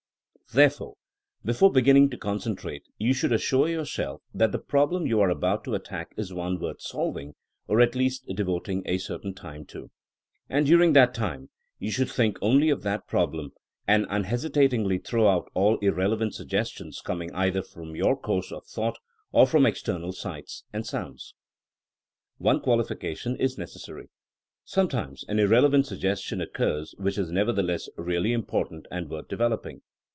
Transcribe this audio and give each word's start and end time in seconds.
Therefore 0.53 0.95
before 1.45 1.71
beginning 1.71 2.09
to 2.09 2.17
concentrate 2.17 2.83
you 2.97 3.13
should 3.13 3.31
assure 3.31 3.69
yourself 3.69 4.21
that 4.33 4.51
the 4.51 4.59
problem 4.59 5.07
you 5.07 5.21
are 5.21 5.29
about 5.29 5.63
to 5.63 5.75
attack 5.75 6.11
is 6.17 6.33
one 6.33 6.59
worth 6.59 6.81
solving, 6.81 7.35
or 7.69 7.79
at 7.79 7.95
least 7.95 8.25
devoting 8.35 8.83
a 8.85 8.97
certain 8.97 9.33
time 9.33 9.63
to. 9.67 9.91
And 10.49 10.65
during 10.65 10.91
that 10.91 11.13
time 11.13 11.51
you 11.79 11.89
should 11.89 12.09
think 12.09 12.37
only 12.41 12.69
of 12.69 12.83
that 12.83 13.07
problem, 13.07 13.53
and 13.87 14.05
unhesitatingly 14.09 14.97
throw 14.97 15.29
out 15.29 15.49
all 15.53 15.77
irrelevant 15.77 16.35
sug 16.35 16.49
gestions 16.49 17.01
coming 17.01 17.33
either 17.33 17.63
from 17.63 17.95
your 17.95 18.17
course 18.17 18.51
of 18.51 18.65
thought 18.65 18.97
or 19.31 19.47
from 19.47 19.65
external 19.65 20.11
sights 20.11 20.65
and 20.73 20.85
sounds. 20.85 21.33
THINKINa 22.41 22.41
AS 22.41 22.41
A 22.41 22.41
80IEN0E 22.41 22.43
77 22.43 22.45
One 22.49 22.59
qualificjation 22.59 23.39
is 23.39 23.57
necessary. 23.57 24.09
Sometimes 24.65 25.23
an 25.29 25.39
irrelevant 25.39 25.85
suggestion 25.87 26.41
occurs 26.41 26.93
which 26.97 27.17
is 27.17 27.31
never 27.31 27.53
theless 27.53 27.87
really 27.95 28.33
important 28.33 28.85
and 28.91 29.09
worth 29.09 29.29
developing. 29.29 29.81